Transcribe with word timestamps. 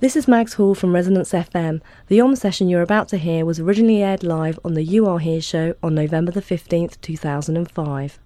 This 0.00 0.14
is 0.14 0.28
Mags 0.28 0.54
Hall 0.54 0.76
from 0.76 0.94
Resonance 0.94 1.32
FM. 1.32 1.80
The 2.06 2.20
OM 2.20 2.36
session 2.36 2.68
you're 2.68 2.82
about 2.82 3.08
to 3.08 3.16
hear 3.16 3.44
was 3.44 3.58
originally 3.58 4.00
aired 4.00 4.22
live 4.22 4.56
on 4.64 4.74
the 4.74 4.84
You 4.84 5.06
Are 5.06 5.18
Here 5.18 5.40
show 5.40 5.74
on 5.82 5.96
November 5.96 6.30
the 6.30 6.40
15th, 6.40 7.00
2005. 7.00 8.20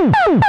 Boom! 0.00 0.40